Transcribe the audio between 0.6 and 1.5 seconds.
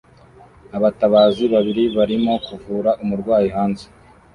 Abatabazi